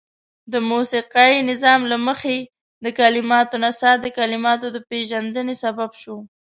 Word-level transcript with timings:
د 0.51 0.53
موسيقايي 0.69 1.39
نظام 1.51 1.81
له 1.91 1.97
مخې 2.07 2.37
د 2.83 2.85
کليماتو 2.99 3.55
نڅاه 3.63 3.95
د 4.01 4.05
کليماتو 4.17 4.67
د 4.75 4.77
پيژندني 4.89 5.55
سبب 5.63 5.89
شوه. 6.01 6.19